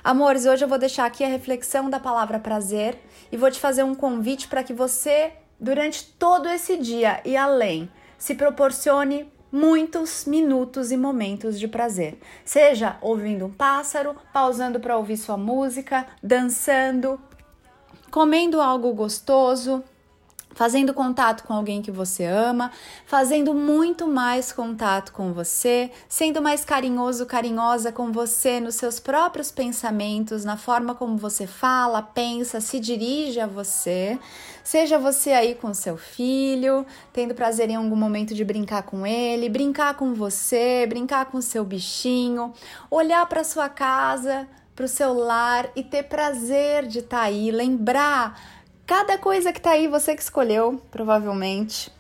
Amores, 0.04 0.46
hoje 0.46 0.64
eu 0.64 0.70
vou 0.70 0.78
deixar 0.78 1.08
aqui 1.08 1.24
a 1.24 1.28
reflexão 1.28 1.90
da 1.90 2.00
palavra 2.00 2.38
prazer 2.38 3.00
e 3.32 3.36
vou 3.36 3.50
te 3.50 3.60
fazer 3.60 3.82
um 3.82 3.96
convite 3.96 4.48
para 4.48 4.62
que 4.62 4.74
você, 4.74 5.32
durante 5.60 6.06
todo 6.06 6.48
esse 6.48 6.78
dia 6.78 7.20
e 7.26 7.36
além, 7.36 7.90
se 8.16 8.36
proporcione 8.36 9.28
muitos 9.52 10.26
minutos 10.26 10.92
e 10.92 10.98
momentos 10.98 11.60
de 11.60 11.68
prazer. 11.68 12.16
Seja 12.46 12.98
ouvindo 13.02 13.48
um 13.48 13.52
pássaro, 13.52 14.16
pausando 14.32 14.80
para 14.80 14.98
ouvir 14.98 15.18
sua 15.18 15.36
música, 15.36 16.06
dançando, 16.22 17.20
comendo 18.12 18.62
algo 18.62 18.94
gostoso, 18.94 19.84
fazendo 20.58 20.92
contato 20.92 21.44
com 21.44 21.54
alguém 21.54 21.84
que 21.84 21.92
você 21.92 22.26
ama, 22.26 22.72
fazendo 23.06 23.54
muito 23.54 24.08
mais 24.08 24.52
contato 24.52 25.14
com 25.14 25.32
você, 25.32 25.92
sendo 26.10 26.42
mais 26.42 26.66
carinhoso, 26.66 27.28
carinhosa 27.28 27.92
com 27.92 28.12
você 28.12 28.60
nos 28.60 28.74
seus 28.74 29.00
próprios 29.00 29.52
pensamentos, 29.52 30.44
na 30.44 30.58
forma 30.58 30.96
como 30.96 31.16
você 31.16 31.46
fala, 31.46 32.02
pensa, 32.02 32.60
se 32.60 32.80
dirige 32.80 33.40
a 33.40 33.46
você. 33.46 34.18
Seja 34.64 34.98
você 34.98 35.32
aí 35.32 35.54
com 35.54 35.76
seu 35.76 35.96
filho, 35.96 36.84
tendo 37.14 37.36
prazer 37.36 37.70
em 37.70 37.76
algum 37.76 37.96
momento 37.96 38.34
de 38.34 38.44
brincar 38.44 38.82
com 38.82 39.06
ele, 39.06 39.50
brincar 39.50 39.94
com 39.94 40.16
você, 40.16 40.88
brincar 40.90 41.26
com 41.28 41.40
seu 41.40 41.64
bichinho, 41.64 42.52
olhar 42.90 43.24
para 43.28 43.44
sua 43.44 43.70
casa, 43.70 44.48
para 44.76 44.86
o 44.86 44.90
seu 44.90 45.14
lar 45.14 45.70
e 45.76 45.84
ter 45.84 46.04
prazer 46.04 46.88
de 46.88 47.00
estar 47.00 47.18
tá 47.18 47.24
aí, 47.24 47.52
lembrar 47.52 48.57
Cada 48.88 49.18
coisa 49.18 49.52
que 49.52 49.60
tá 49.60 49.72
aí 49.72 49.86
você 49.86 50.16
que 50.16 50.22
escolheu, 50.22 50.82
provavelmente. 50.90 51.92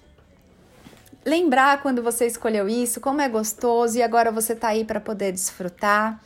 Lembrar 1.25 1.81
quando 1.81 2.01
você 2.01 2.25
escolheu 2.25 2.69
isso, 2.69 3.01
como 3.01 3.19
é 3.19 3.27
gostoso 3.27 3.97
e 3.97 4.01
agora 4.01 4.31
você 4.31 4.55
tá 4.55 4.69
aí 4.69 4.85
para 4.85 5.01
poder 5.01 5.33
desfrutar. 5.33 6.23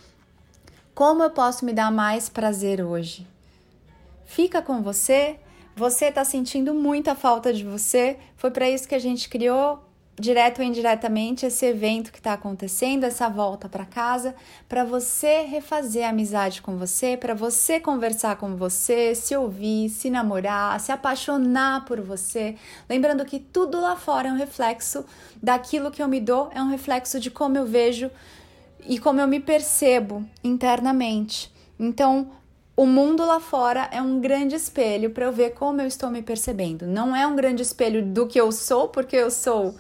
Como 0.94 1.24
eu 1.24 1.32
posso 1.32 1.66
me 1.66 1.74
dar 1.74 1.92
mais 1.92 2.30
prazer 2.30 2.80
hoje? 2.80 3.26
Fica 4.24 4.62
com 4.62 4.84
você. 4.84 5.40
Você 5.76 6.12
tá 6.12 6.24
sentindo 6.24 6.76
muita 6.76 7.16
falta 7.16 7.52
de 7.52 7.64
você. 7.64 8.20
Foi 8.38 8.52
para 8.52 8.70
isso 8.70 8.88
que 8.88 8.94
a 8.94 9.00
gente 9.00 9.30
criou 9.30 9.84
direto 10.20 10.60
ou 10.60 10.66
indiretamente 10.66 11.46
esse 11.46 11.66
evento 11.66 12.12
que 12.12 12.20
está 12.20 12.34
acontecendo, 12.34 13.06
essa 13.06 13.30
volta 13.30 13.68
para 13.68 13.86
casa, 13.86 14.36
para 14.68 14.84
você 14.84 15.42
refazer 15.42 16.06
a 16.06 16.10
amizade 16.10 16.62
com 16.62 16.78
você, 16.78 17.18
para 17.18 17.34
você 17.34 17.80
conversar 17.80 18.36
com 18.36 18.56
você, 18.56 19.16
se 19.16 19.36
ouvir, 19.36 19.90
se 19.90 20.10
namorar, 20.10 20.80
se 20.80 20.92
apaixonar 20.92 21.86
por 21.86 22.02
você. 22.02 22.56
Lembrando 22.90 23.26
que 23.26 23.40
tudo 23.40 23.80
lá 23.80 23.96
fora 23.96 24.30
é 24.30 24.32
um 24.32 24.38
reflexo 24.38 25.06
daquilo 25.42 25.92
que 25.92 26.04
eu 26.04 26.08
me 26.08 26.20
dou, 26.20 26.50
é 26.54 26.62
um 26.62 26.70
reflexo 26.70 27.20
de 27.20 27.32
como 27.32 27.58
eu 27.58 27.66
vejo 27.66 28.12
e 28.86 29.00
como 29.00 29.22
eu 29.22 29.28
me 29.28 29.40
percebo 29.40 30.24
internamente. 30.44 31.52
Então, 31.80 32.32
o 32.76 32.86
mundo 32.86 33.26
lá 33.26 33.40
fora 33.40 33.90
é 33.92 34.02
um 34.02 34.20
grande 34.20 34.56
espelho 34.56 35.10
para 35.12 35.26
eu 35.26 35.32
ver 35.32 35.52
como 35.52 35.82
eu 35.82 35.88
estou 35.88 36.10
me 36.10 36.22
percebendo. 36.22 36.86
Não 36.86 37.16
é 37.16 37.26
um 37.26 37.36
grande 37.36 37.62
espelho 37.62 38.06
do 38.06 38.28
que 38.28 38.40
eu 38.40 38.52
sou, 38.52 38.88
porque 38.88 39.16
eu 39.16 39.30
sou 39.30 39.76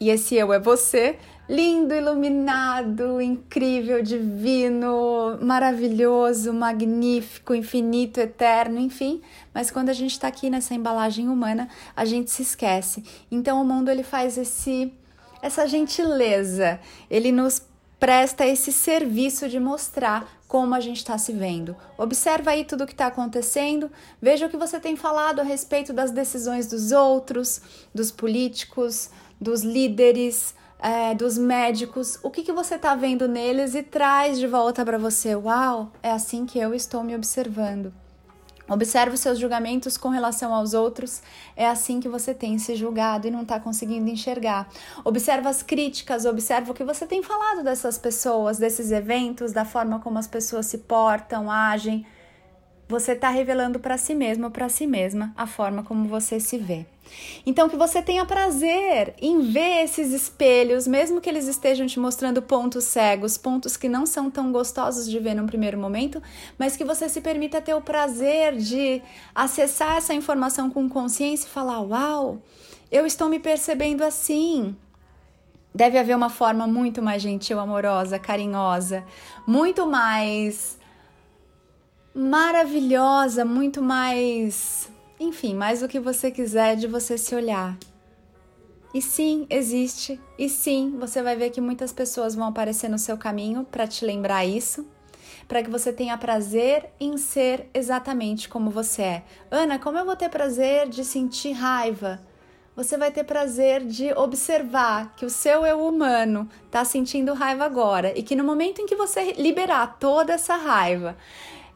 e 0.00 0.10
esse 0.10 0.34
eu 0.36 0.52
é 0.52 0.60
você, 0.60 1.18
lindo, 1.48 1.94
iluminado, 1.94 3.20
incrível, 3.20 4.02
divino, 4.02 5.38
maravilhoso, 5.40 6.52
magnífico, 6.52 7.54
infinito, 7.54 8.20
eterno, 8.20 8.78
enfim. 8.78 9.22
Mas 9.52 9.70
quando 9.70 9.88
a 9.88 9.94
gente 9.94 10.12
está 10.12 10.28
aqui 10.28 10.50
nessa 10.50 10.74
embalagem 10.74 11.28
humana, 11.28 11.68
a 11.96 12.04
gente 12.04 12.30
se 12.30 12.42
esquece. 12.42 13.02
Então 13.30 13.60
o 13.60 13.64
mundo 13.64 13.90
ele 13.90 14.02
faz 14.02 14.36
esse 14.36 14.92
essa 15.40 15.68
gentileza, 15.68 16.80
ele 17.08 17.30
nos 17.30 17.62
presta 17.98 18.46
esse 18.46 18.72
serviço 18.72 19.48
de 19.48 19.58
mostrar 19.58 20.38
como 20.46 20.74
a 20.74 20.80
gente 20.80 20.98
está 20.98 21.18
se 21.18 21.32
vendo. 21.32 21.76
Observa 21.96 22.52
aí 22.52 22.64
tudo 22.64 22.84
o 22.84 22.86
que 22.86 22.92
está 22.92 23.06
acontecendo, 23.06 23.90
veja 24.20 24.46
o 24.46 24.48
que 24.48 24.56
você 24.56 24.80
tem 24.80 24.96
falado 24.96 25.40
a 25.40 25.44
respeito 25.44 25.92
das 25.92 26.10
decisões 26.10 26.66
dos 26.66 26.90
outros, 26.90 27.60
dos 27.94 28.10
políticos, 28.10 29.10
dos 29.40 29.62
líderes, 29.62 30.54
é, 30.78 31.14
dos 31.14 31.36
médicos, 31.36 32.18
o 32.22 32.30
que, 32.30 32.42
que 32.42 32.52
você 32.52 32.76
está 32.76 32.94
vendo 32.94 33.26
neles 33.26 33.74
e 33.74 33.82
traz 33.82 34.38
de 34.38 34.46
volta 34.46 34.84
para 34.84 34.98
você. 34.98 35.34
Uau, 35.34 35.92
é 36.02 36.10
assim 36.10 36.46
que 36.46 36.58
eu 36.58 36.74
estou 36.74 37.02
me 37.02 37.14
observando. 37.14 37.92
Observe 38.68 39.14
os 39.14 39.20
seus 39.20 39.38
julgamentos 39.38 39.96
com 39.96 40.10
relação 40.10 40.52
aos 40.52 40.74
outros, 40.74 41.22
é 41.56 41.66
assim 41.66 42.00
que 42.00 42.08
você 42.08 42.34
tem 42.34 42.58
se 42.58 42.76
julgado 42.76 43.26
e 43.26 43.30
não 43.30 43.40
está 43.40 43.58
conseguindo 43.58 44.10
enxergar. 44.10 44.68
Observe 45.04 45.48
as 45.48 45.62
críticas, 45.62 46.26
observe 46.26 46.70
o 46.70 46.74
que 46.74 46.84
você 46.84 47.06
tem 47.06 47.22
falado 47.22 47.64
dessas 47.64 47.96
pessoas, 47.96 48.58
desses 48.58 48.90
eventos, 48.92 49.52
da 49.52 49.64
forma 49.64 50.00
como 50.00 50.18
as 50.18 50.26
pessoas 50.26 50.66
se 50.66 50.78
portam, 50.78 51.50
agem. 51.50 52.04
Você 52.88 53.12
está 53.12 53.28
revelando 53.28 53.78
para 53.78 53.98
si 53.98 54.14
mesmo, 54.14 54.50
para 54.50 54.68
si 54.70 54.86
mesma, 54.86 55.30
a 55.36 55.46
forma 55.46 55.82
como 55.82 56.08
você 56.08 56.40
se 56.40 56.56
vê. 56.56 56.86
Então, 57.44 57.68
que 57.68 57.76
você 57.76 58.00
tenha 58.00 58.24
prazer 58.24 59.14
em 59.20 59.40
ver 59.52 59.84
esses 59.84 60.10
espelhos, 60.10 60.86
mesmo 60.86 61.20
que 61.20 61.28
eles 61.28 61.46
estejam 61.46 61.86
te 61.86 62.00
mostrando 62.00 62.40
pontos 62.40 62.84
cegos, 62.84 63.36
pontos 63.36 63.76
que 63.76 63.90
não 63.90 64.06
são 64.06 64.30
tão 64.30 64.50
gostosos 64.50 65.06
de 65.06 65.18
ver 65.18 65.34
num 65.34 65.46
primeiro 65.46 65.78
momento, 65.78 66.22
mas 66.58 66.78
que 66.78 66.84
você 66.84 67.10
se 67.10 67.20
permita 67.20 67.60
ter 67.60 67.74
o 67.74 67.82
prazer 67.82 68.56
de 68.56 69.02
acessar 69.34 69.98
essa 69.98 70.14
informação 70.14 70.70
com 70.70 70.88
consciência 70.88 71.46
e 71.46 71.50
falar: 71.50 71.80
Uau, 71.82 72.40
eu 72.90 73.04
estou 73.04 73.28
me 73.28 73.38
percebendo 73.38 74.02
assim. 74.02 74.74
Deve 75.74 75.98
haver 75.98 76.16
uma 76.16 76.30
forma 76.30 76.66
muito 76.66 77.02
mais 77.02 77.20
gentil, 77.20 77.60
amorosa, 77.60 78.18
carinhosa, 78.18 79.04
muito 79.46 79.86
mais 79.86 80.77
maravilhosa, 82.18 83.44
muito 83.44 83.80
mais 83.80 84.88
enfim, 85.20 85.54
mais 85.54 85.80
do 85.80 85.88
que 85.88 85.98
você 85.98 86.30
quiser 86.30 86.76
de 86.76 86.86
você 86.86 87.18
se 87.18 87.34
olhar. 87.34 87.76
E 88.94 89.02
sim, 89.02 89.46
existe. 89.50 90.20
E 90.38 90.48
sim, 90.48 90.96
você 90.98 91.22
vai 91.22 91.36
ver 91.36 91.50
que 91.50 91.60
muitas 91.60 91.92
pessoas 91.92 92.34
vão 92.34 92.46
aparecer 92.46 92.88
no 92.88 92.98
seu 92.98 93.18
caminho 93.18 93.64
para 93.64 93.86
te 93.86 94.04
lembrar 94.04 94.44
isso, 94.46 94.86
para 95.46 95.62
que 95.62 95.70
você 95.70 95.92
tenha 95.92 96.16
prazer 96.16 96.90
em 97.00 97.16
ser 97.18 97.68
exatamente 97.74 98.48
como 98.48 98.70
você 98.70 99.02
é. 99.02 99.22
Ana, 99.50 99.78
como 99.78 99.98
eu 99.98 100.06
vou 100.06 100.16
ter 100.16 100.28
prazer 100.28 100.88
de 100.88 101.04
sentir 101.04 101.52
raiva? 101.52 102.20
Você 102.76 102.96
vai 102.96 103.10
ter 103.10 103.24
prazer 103.24 103.84
de 103.84 104.12
observar 104.12 105.14
que 105.16 105.26
o 105.26 105.30
seu 105.30 105.66
eu 105.66 105.84
humano 105.84 106.48
está 106.64 106.84
sentindo 106.84 107.34
raiva 107.34 107.64
agora 107.64 108.16
e 108.16 108.22
que 108.22 108.36
no 108.36 108.44
momento 108.44 108.80
em 108.80 108.86
que 108.86 108.94
você 108.94 109.32
liberar 109.32 109.98
toda 109.98 110.34
essa 110.34 110.54
raiva, 110.54 111.16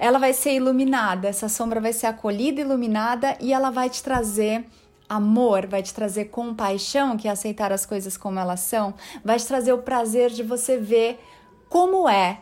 ela 0.03 0.19
vai 0.19 0.33
ser 0.33 0.55
iluminada, 0.55 1.29
essa 1.29 1.49
sombra 1.49 1.81
vai 1.81 1.93
ser 1.93 2.09
acolhida, 2.09 2.61
iluminada 2.61 3.37
e 3.41 3.53
ela 3.53 3.71
vai 3.71 3.89
te 3.89 4.03
trazer 4.03 4.65
amor, 5.09 5.69
vai 5.69 5.81
te 5.81 5.95
trazer 5.95 6.25
compaixão, 6.25 7.17
que 7.17 7.29
é 7.29 7.31
aceitar 7.31 7.73
as 7.73 7.87
coisas 7.87 8.17
como 8.17 8.37
elas 8.37 8.59
são, 8.59 8.95
vai 9.25 9.39
te 9.39 9.47
trazer 9.47 9.73
o 9.73 9.79
prazer 9.79 10.31
de 10.31 10.43
você 10.43 10.77
ver 10.77 11.21
como 11.69 12.09
é 12.09 12.41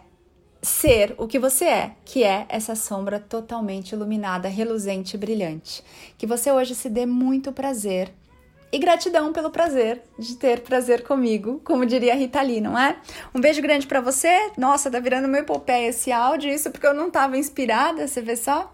ser 0.62 1.14
o 1.18 1.28
que 1.28 1.38
você 1.38 1.66
é, 1.66 1.96
que 2.02 2.24
é 2.24 2.46
essa 2.48 2.74
sombra 2.74 3.20
totalmente 3.20 3.92
iluminada, 3.92 4.48
reluzente 4.48 5.16
e 5.16 5.18
brilhante. 5.18 5.84
Que 6.16 6.26
você 6.26 6.50
hoje 6.50 6.74
se 6.74 6.88
dê 6.88 7.04
muito 7.04 7.52
prazer 7.52 8.10
e 8.72 8.78
gratidão 8.78 9.32
pelo 9.32 9.50
prazer 9.50 10.02
de 10.18 10.36
ter 10.36 10.60
prazer 10.60 11.02
comigo, 11.02 11.60
como 11.64 11.84
diria 11.84 12.12
a 12.12 12.16
Rita 12.16 12.40
Lee, 12.40 12.60
não 12.60 12.78
é? 12.78 12.96
Um 13.34 13.40
beijo 13.40 13.60
grande 13.60 13.86
para 13.86 14.00
você. 14.00 14.52
Nossa, 14.56 14.90
tá 14.90 15.00
virando 15.00 15.28
meu 15.28 15.40
epopeia 15.40 15.88
esse 15.88 16.12
áudio, 16.12 16.50
isso 16.50 16.70
porque 16.70 16.86
eu 16.86 16.94
não 16.94 17.10
tava 17.10 17.36
inspirada, 17.36 18.06
você 18.06 18.20
vê 18.20 18.36
só? 18.36 18.72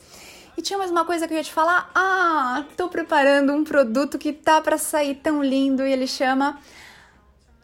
E 0.57 0.61
tinha 0.63 0.79
mais 0.79 0.89
uma 0.89 1.05
coisa 1.05 1.27
que 1.27 1.33
eu 1.33 1.37
ia 1.37 1.43
te 1.43 1.53
falar. 1.53 1.91
Ah, 1.93 2.65
tô 2.75 2.89
preparando 2.89 3.53
um 3.53 3.63
produto 3.63 4.17
que 4.17 4.33
tá 4.33 4.59
para 4.59 4.79
sair 4.79 5.13
tão 5.21 5.43
lindo 5.43 5.85
e 5.85 5.93
ele 5.93 6.07
chama 6.07 6.59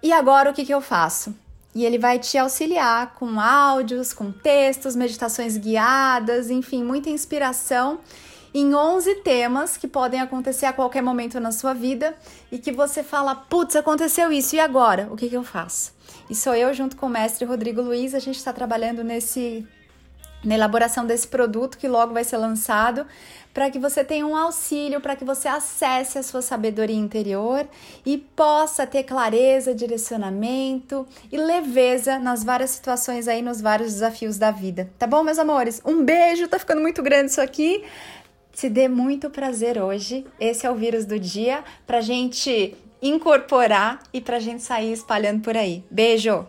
E 0.04 0.14
agora 0.14 0.52
o 0.52 0.54
que, 0.54 0.64
que 0.64 0.74
eu 0.74 0.82
faço? 0.82 1.36
E 1.74 1.84
ele 1.84 1.98
vai 1.98 2.20
te 2.20 2.38
auxiliar 2.38 3.16
com 3.16 3.40
áudios, 3.40 4.14
com 4.14 4.32
textos, 4.32 4.96
meditações 4.96 5.58
guiadas, 5.58 6.52
enfim, 6.52 6.84
muita 6.84 7.10
inspiração 7.10 8.00
em 8.54 8.76
11 8.76 9.16
temas 9.16 9.78
que 9.78 9.88
podem 9.88 10.22
acontecer 10.22 10.66
a 10.66 10.74
qualquer 10.74 11.02
momento 11.02 11.40
na 11.40 11.52
sua 11.52 11.74
vida 11.74 12.16
e 12.52 12.58
que 12.58 12.72
você 12.72 13.02
fala, 13.04 13.34
putz, 13.34 13.76
aconteceu 13.76 14.32
isso, 14.32 14.56
e 14.56 14.60
agora? 14.60 15.08
O 15.12 15.16
que, 15.16 15.30
que 15.30 15.38
eu 15.38 15.44
faço? 15.44 15.94
E 16.30 16.36
sou 16.36 16.54
eu, 16.54 16.74
junto 16.74 16.96
com 16.96 17.08
o 17.08 17.10
mestre 17.10 17.46
Rodrigo 17.46 17.82
Luiz, 17.82 18.14
a 18.14 18.20
gente 18.20 18.38
está 18.38 18.54
trabalhando 18.54 19.04
nesse 19.04 19.68
na 20.44 20.56
elaboração 20.56 21.06
desse 21.06 21.28
produto 21.28 21.78
que 21.78 21.88
logo 21.88 22.14
vai 22.14 22.24
ser 22.24 22.38
lançado, 22.38 23.06
para 23.54 23.70
que 23.70 23.80
você 23.80 24.04
tenha 24.04 24.26
um 24.26 24.36
auxílio, 24.36 25.00
para 25.00 25.16
que 25.16 25.24
você 25.24 25.48
acesse 25.48 26.18
a 26.18 26.24
sua 26.24 26.42
sabedoria 26.42 26.98
interior 26.98 27.68
e 28.06 28.18
possa 28.18 28.86
ter 28.86 29.04
clareza, 29.04 29.76
direcionamento 29.76 31.08
e 31.32 31.38
leveza 31.38 32.18
nas 32.18 32.44
várias 32.44 32.72
situações 32.72 33.28
aí, 33.28 33.42
nos 33.42 33.62
vários 33.62 33.94
desafios 33.94 34.38
da 34.38 34.52
vida. 34.52 34.90
Tá 34.98 35.06
bom, 35.06 35.24
meus 35.24 35.38
amores? 35.38 35.82
Um 35.86 36.04
beijo, 36.04 36.48
tá 36.48 36.58
ficando 36.58 36.82
muito 36.82 37.02
grande 37.04 37.32
isso 37.32 37.42
aqui. 37.42 37.84
Se 38.54 38.70
dê 38.70 38.88
muito 38.88 39.30
prazer 39.30 39.82
hoje. 39.82 40.26
Esse 40.40 40.66
é 40.66 40.72
o 40.72 40.76
vírus 40.76 41.06
do 41.06 41.20
dia 41.20 41.64
pra 41.86 42.00
gente 42.02 42.76
incorporar 43.02 44.02
e 44.14 44.22
pra 44.22 44.40
gente 44.40 44.64
sair 44.64 44.94
espalhando 44.94 45.42
por 45.42 45.58
aí. 45.58 45.84
Beijo! 45.90 46.46